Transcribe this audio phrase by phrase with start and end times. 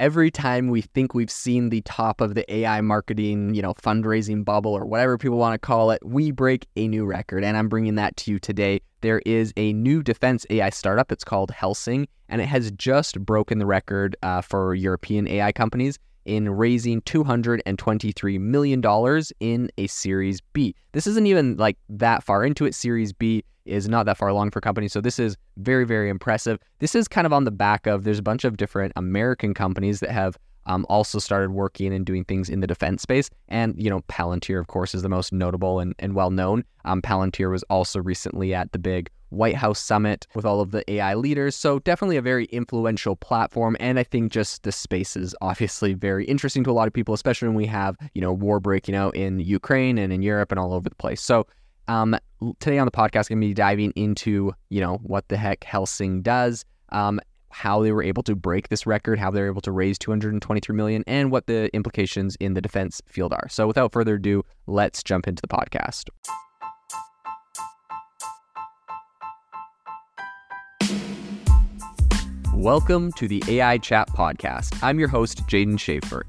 [0.00, 4.44] every time we think we've seen the top of the AI marketing, you know, fundraising
[4.44, 7.44] bubble or whatever people want to call it, we break a new record.
[7.44, 8.80] And I'm bringing that to you today.
[9.02, 11.12] There is a new defense AI startup.
[11.12, 15.98] It's called Helsing, and it has just broken the record uh, for European AI companies
[16.24, 20.74] in raising $223 million in a Series B.
[20.92, 22.74] This isn't even like that far into it.
[22.74, 24.92] Series B is not that far along for companies.
[24.92, 26.58] So this is very, very impressive.
[26.78, 30.00] This is kind of on the back of there's a bunch of different American companies
[30.00, 33.30] that have um, also started working and doing things in the defense space.
[33.48, 36.64] And, you know, Palantir, of course, is the most notable and, and well known.
[36.84, 40.88] Um, Palantir was also recently at the big White House summit with all of the
[40.90, 41.54] AI leaders.
[41.54, 43.76] So definitely a very influential platform.
[43.80, 47.14] And I think just the space is obviously very interesting to a lot of people,
[47.14, 50.58] especially when we have, you know, war breaking out in Ukraine and in Europe and
[50.58, 51.20] all over the place.
[51.20, 51.46] So
[51.90, 52.16] um,
[52.60, 55.64] today on the podcast, I'm going to be diving into, you know, what the heck
[55.64, 59.60] Helsing does, um, how they were able to break this record, how they were able
[59.62, 63.48] to raise 223 million, and what the implications in the defense field are.
[63.48, 66.10] So without further ado, let's jump into the podcast.
[72.54, 74.78] Welcome to the AI Chat Podcast.
[74.80, 76.22] I'm your host, Jaeden Schafer.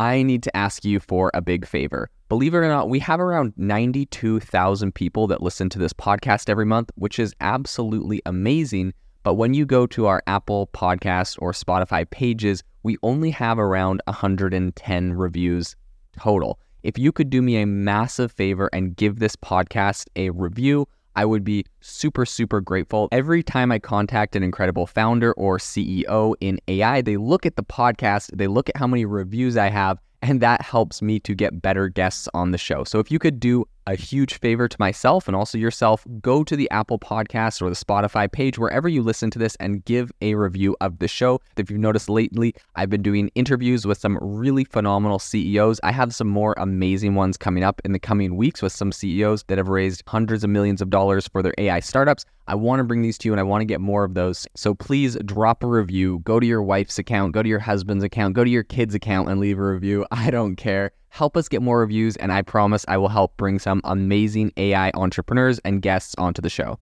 [0.00, 2.08] I need to ask you for a big favor.
[2.30, 6.64] Believe it or not, we have around 92,000 people that listen to this podcast every
[6.64, 8.94] month, which is absolutely amazing.
[9.24, 14.00] But when you go to our Apple Podcast or Spotify pages, we only have around
[14.06, 15.76] 110 reviews
[16.18, 16.58] total.
[16.82, 20.88] If you could do me a massive favor and give this podcast a review,
[21.20, 23.10] I would be super, super grateful.
[23.12, 27.62] Every time I contact an incredible founder or CEO in AI, they look at the
[27.62, 31.60] podcast, they look at how many reviews I have, and that helps me to get
[31.60, 32.84] better guests on the show.
[32.84, 36.56] So if you could do a huge favor to myself and also yourself, go to
[36.56, 40.34] the Apple Podcast or the Spotify page, wherever you listen to this, and give a
[40.34, 41.40] review of the show.
[41.56, 45.80] If you've noticed lately, I've been doing interviews with some really phenomenal CEOs.
[45.82, 49.44] I have some more amazing ones coming up in the coming weeks with some CEOs
[49.44, 52.24] that have raised hundreds of millions of dollars for their AI startups.
[52.50, 54.46] I want to bring these to you and I want to get more of those.
[54.56, 56.18] So please drop a review.
[56.24, 59.28] Go to your wife's account, go to your husband's account, go to your kid's account
[59.28, 60.04] and leave a review.
[60.10, 60.90] I don't care.
[61.10, 64.90] Help us get more reviews, and I promise I will help bring some amazing AI
[64.94, 66.78] entrepreneurs and guests onto the show.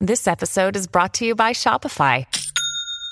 [0.00, 2.26] This episode is brought to you by Shopify.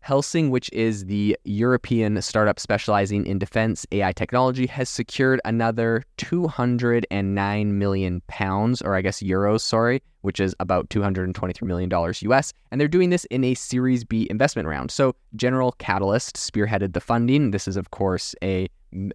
[0.00, 7.78] Helsing, which is the European startup specializing in defense AI technology, has secured another 209
[7.78, 12.52] million pounds, or I guess euros, sorry, which is about $223 million US.
[12.70, 14.90] And they're doing this in a Series B investment round.
[14.90, 17.50] So General Catalyst spearheaded the funding.
[17.50, 18.68] This is, of course, a,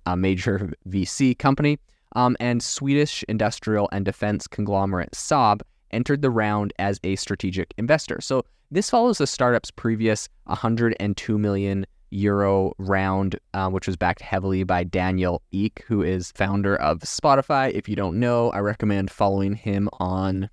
[0.05, 1.79] a major VC company.
[2.15, 8.19] Um, and Swedish industrial and defense conglomerate Saab entered the round as a strategic investor.
[8.21, 14.63] So this follows the startup's previous 102 million euro round, uh, which was backed heavily
[14.63, 17.71] by Daniel Ek, who is founder of Spotify.
[17.71, 20.49] If you don't know, I recommend following him on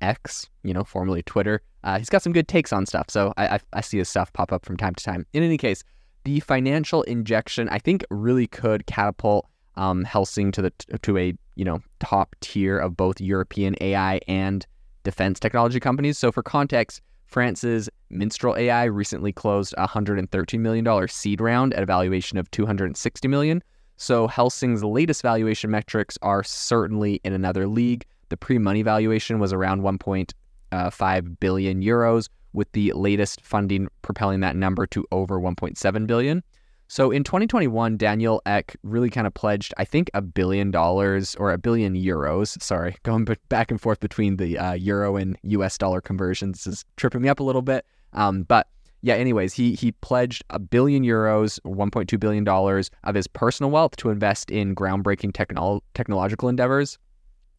[0.00, 1.62] X, you know, formerly Twitter.
[1.84, 4.32] Uh, he's got some good takes on stuff, so I, I, I see his stuff
[4.32, 5.26] pop up from time to time.
[5.32, 5.82] In any case,
[6.24, 9.46] the financial injection I think really could catapult
[9.78, 10.72] um, Helsing to the
[11.02, 14.66] to a you know top tier of both European AI and
[15.04, 16.18] defense technology companies.
[16.18, 21.86] So for context, France's Mistral AI recently closed a $113 million seed round at a
[21.86, 23.62] valuation of 260 million.
[23.96, 28.04] So Helsing's latest valuation metrics are certainly in another league.
[28.28, 30.32] The pre-money valuation was around 1.5
[30.72, 36.42] uh, euros, with the latest funding propelling that number to over 1.7 billion.
[36.90, 41.52] So in 2021, Daniel Ek really kind of pledged, I think, a billion dollars or
[41.52, 42.60] a billion euros.
[42.62, 47.20] Sorry, going back and forth between the uh, euro and US dollar conversions is tripping
[47.20, 47.84] me up a little bit.
[48.14, 48.68] Um, but
[49.02, 53.96] yeah, anyways, he he pledged a billion euros, 1.2 billion dollars of his personal wealth
[53.96, 56.98] to invest in groundbreaking technolo- technological endeavors,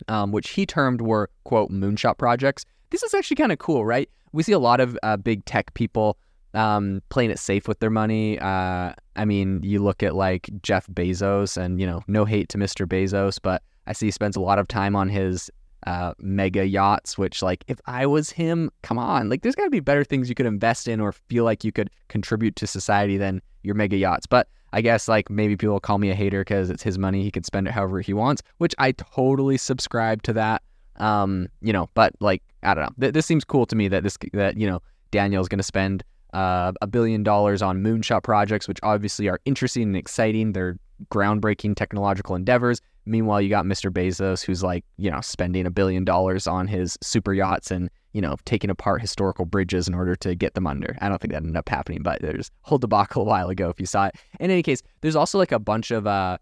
[0.07, 2.65] um, which he termed were quote moonshot projects.
[2.89, 4.09] This is actually kind of cool, right?
[4.31, 6.18] We see a lot of uh, big tech people
[6.54, 8.40] um, playing it safe with their money.
[8.40, 12.57] Uh, I mean, you look at like Jeff Bezos, and you know, no hate to
[12.57, 12.86] Mr.
[12.86, 15.50] Bezos, but I see he spends a lot of time on his
[15.88, 17.18] uh, mega yachts.
[17.18, 20.30] Which, like, if I was him, come on, like, there's got to be better things
[20.30, 23.98] you could invest in or feel like you could contribute to society than your mega
[23.98, 24.25] yachts.
[24.25, 27.24] But I guess like maybe people call me a hater because it's his money.
[27.24, 30.62] He can spend it however he wants, which I totally subscribe to that.
[30.98, 32.95] Um, you know, but like I don't know.
[33.00, 34.81] Th- this seems cool to me that this that you know
[35.12, 36.04] Daniel's going to spend
[36.34, 40.54] uh, a billion dollars on moonshot projects, which obviously are interesting and exciting.
[40.54, 40.78] They're
[41.12, 42.81] groundbreaking technological endeavors.
[43.06, 43.92] Meanwhile, you got Mr.
[43.92, 48.22] Bezos, who's like, you know, spending a billion dollars on his super yachts and, you
[48.22, 50.98] know, taking apart historical bridges in order to get them under.
[51.02, 53.70] I don't think that ended up happening, but there's a whole debacle a while ago
[53.70, 54.16] if you saw it.
[54.40, 56.38] In any case, there's also like a bunch of, uh,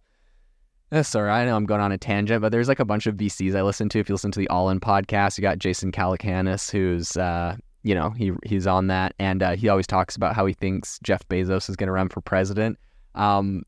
[0.92, 3.16] uh, sorry, I know I'm going on a tangent, but there's like a bunch of
[3.16, 4.00] VCs I listen to.
[4.00, 7.56] If you listen to the All In podcast, you got Jason Calacanis, who's, uh,
[7.88, 11.00] you know, he he's on that, and uh, he always talks about how he thinks
[11.04, 12.78] Jeff Bezos is going to run for president.
[13.16, 13.64] Um,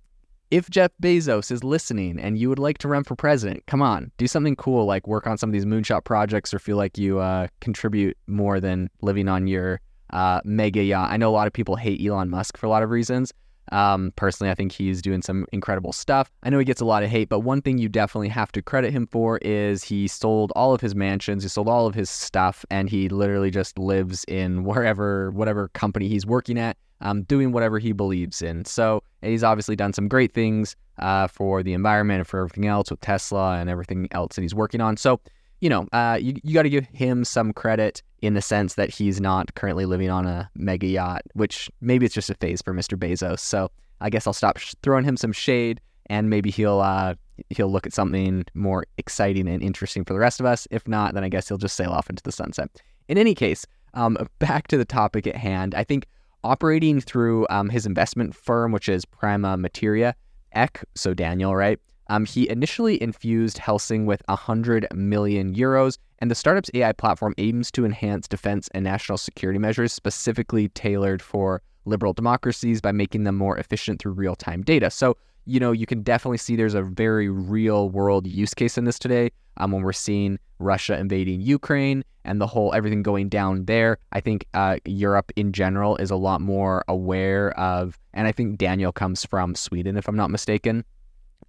[0.51, 4.12] if Jeff Bezos is listening and you would like to run for president, come on,
[4.18, 7.19] do something cool like work on some of these moonshot projects or feel like you
[7.19, 9.80] uh, contribute more than living on your
[10.10, 11.12] uh, mega yacht.
[11.12, 13.31] I know a lot of people hate Elon Musk for a lot of reasons.
[13.71, 16.31] Um, personally, I think he's doing some incredible stuff.
[16.44, 18.62] I know he gets a lot of hate, but one thing you definitely have to
[18.62, 22.10] credit him for is he sold all of his mansions, he sold all of his
[22.10, 27.51] stuff, and he literally just lives in wherever, whatever company he's working at um, doing
[27.51, 28.66] whatever he believes in.
[28.66, 32.92] So he's obviously done some great things uh, for the environment and for everything else
[32.92, 34.98] with Tesla and everything else that he's working on.
[34.98, 35.19] So,
[35.62, 38.89] you know, uh, you, you got to give him some credit in the sense that
[38.89, 42.74] he's not currently living on a mega yacht, which maybe it's just a phase for
[42.74, 42.98] Mr.
[42.98, 43.39] Bezos.
[43.39, 43.71] So
[44.01, 47.16] I guess I'll stop sh- throwing him some shade and maybe he'll uh,
[47.50, 50.68] he'll look at something more exciting and interesting for the rest of us.
[50.71, 52.69] If not, then I guess he'll just sail off into the sunset.
[53.07, 55.75] In any case, um, back to the topic at hand.
[55.75, 56.07] I think
[56.44, 60.16] operating through um, his investment firm, which is Prima Materia,
[60.54, 61.80] Ek, so Daniel, right?
[62.07, 67.71] Um, he initially infused Helsing with 100 million euros, and the startup's AI platform aims
[67.71, 73.36] to enhance defense and national security measures specifically tailored for liberal democracies by making them
[73.36, 74.92] more efficient through real time data.
[74.92, 78.86] So, you know, you can definitely see there's a very real world use case in
[78.86, 83.66] this today um, when we're seeing Russia invading Ukraine and the whole everything going down
[83.66, 83.98] there.
[84.12, 88.57] I think uh, Europe in general is a lot more aware of, and I think
[88.57, 90.83] Daniel comes from Sweden, if I'm not mistaken.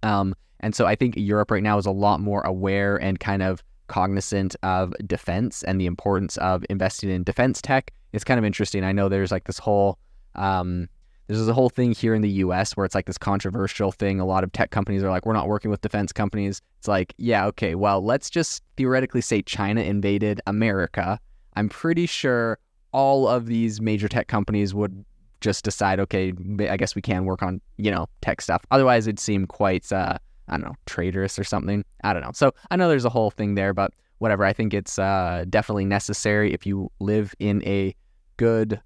[0.01, 3.43] Um, and so I think Europe right now is a lot more aware and kind
[3.43, 7.91] of cognizant of defense and the importance of investing in defense tech.
[8.13, 8.83] It's kind of interesting.
[8.85, 9.99] I know there's like this whole
[10.35, 10.87] um,
[11.27, 14.19] there's a whole thing here in the US where it's like this controversial thing.
[14.19, 16.61] A lot of tech companies are like, we're not working with defense companies.
[16.79, 21.19] It's like, yeah, okay, well, let's just theoretically say China invaded America.
[21.55, 22.59] I'm pretty sure
[22.91, 25.05] all of these major tech companies would
[25.39, 26.33] just decide, okay,
[26.69, 28.65] I guess we can work on, you know, tech stuff.
[28.71, 30.17] Otherwise, it'd seem quite, uh,
[30.51, 31.83] I don't know, traitorous or something.
[32.03, 32.31] I don't know.
[32.33, 34.45] So I know there's a whole thing there, but whatever.
[34.45, 37.95] I think it's uh, definitely necessary if you live in a
[38.37, 38.79] good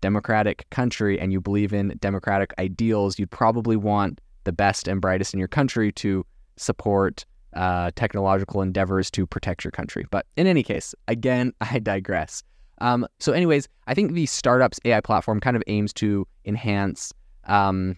[0.00, 5.32] democratic country and you believe in democratic ideals, you'd probably want the best and brightest
[5.32, 7.24] in your country to support
[7.54, 10.04] uh, technological endeavors to protect your country.
[10.10, 12.42] But in any case, again, I digress.
[12.80, 17.12] Um, so, anyways, I think the startups AI platform kind of aims to enhance
[17.44, 17.96] um,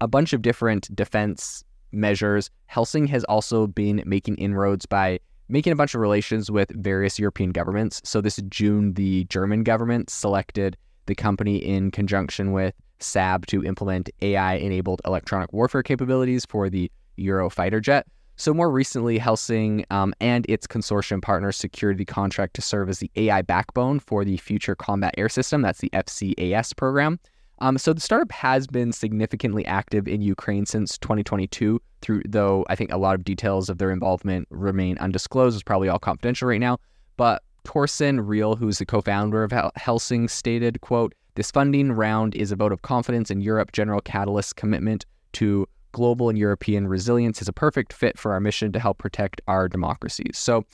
[0.00, 1.64] a bunch of different defense
[1.94, 2.50] measures.
[2.66, 7.50] Helsing has also been making inroads by making a bunch of relations with various European
[7.50, 8.00] governments.
[8.04, 10.76] So, this June, the German government selected
[11.06, 16.90] the company in conjunction with Saab to implement AI enabled electronic warfare capabilities for the
[17.18, 18.06] Eurofighter jet.
[18.36, 22.98] So, more recently, Helsing um, and its consortium partners secured the contract to serve as
[22.98, 25.62] the AI backbone for the Future Combat Air System.
[25.62, 27.20] That's the FCAS program.
[27.60, 32.76] Um, so, the startup has been significantly active in Ukraine since 2022, through, though I
[32.76, 35.56] think a lot of details of their involvement remain undisclosed.
[35.56, 36.78] It's probably all confidential right now.
[37.16, 42.56] But Torsten Reil, who's the co-founder of Helsing, stated, quote, this funding round is a
[42.56, 43.72] vote of confidence in Europe.
[43.72, 48.72] General Catalyst's commitment to global and European resilience is a perfect fit for our mission
[48.72, 50.36] to help protect our democracies.
[50.36, 50.64] So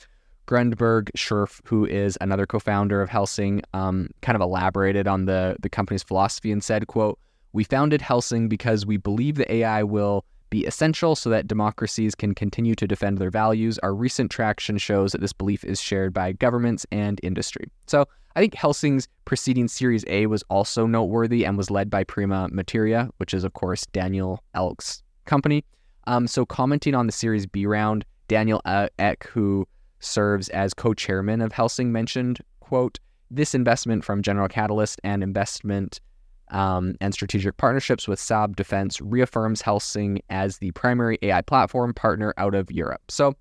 [0.51, 5.69] Gundbert Scherf, who is another co-founder of Helsing, um, kind of elaborated on the, the
[5.69, 7.17] company's philosophy and said, quote,
[7.53, 12.35] we founded Helsing because we believe the AI will be essential so that democracies can
[12.35, 13.79] continue to defend their values.
[13.79, 17.71] Our recent traction shows that this belief is shared by governments and industry.
[17.87, 18.05] So
[18.35, 23.09] I think Helsing's preceding Series A was also noteworthy and was led by Prima Materia,
[23.17, 25.63] which is, of course, Daniel Ek's company.
[26.07, 29.65] Um, so commenting on the Series B round, Daniel Ek, who
[30.01, 36.01] serves as co-chairman of Helsing, mentioned, quote, this investment from General Catalyst and investment
[36.49, 42.33] um, and strategic partnerships with Saab Defense reaffirms Helsing as the primary AI platform partner
[42.37, 43.01] out of Europe.
[43.09, 43.35] So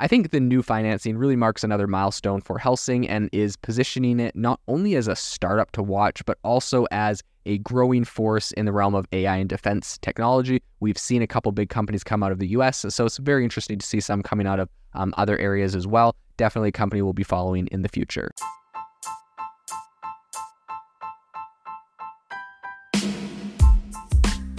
[0.00, 4.34] I think the new financing really marks another milestone for Helsing and is positioning it
[4.34, 8.72] not only as a startup to watch, but also as a growing force in the
[8.72, 10.62] realm of AI and defense technology.
[10.80, 13.78] We've seen a couple big companies come out of the US, so it's very interesting
[13.78, 16.14] to see some coming out of um, other areas as well.
[16.36, 18.30] Definitely a company we'll be following in the future.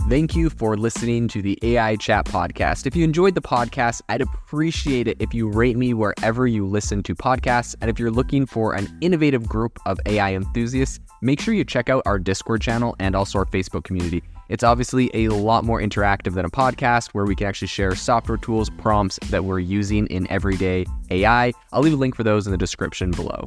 [0.07, 2.85] Thank you for listening to the AI Chat podcast.
[2.85, 7.01] If you enjoyed the podcast, I'd appreciate it if you rate me wherever you listen
[7.03, 7.73] to podcasts.
[7.81, 11.89] And if you're looking for an innovative group of AI enthusiasts, make sure you check
[11.89, 14.21] out our Discord channel and also our Facebook community.
[14.47, 18.37] It's obviously a lot more interactive than a podcast where we can actually share software
[18.37, 21.51] tools, prompts that we're using in everyday AI.
[21.73, 23.45] I'll leave a link for those in the description below.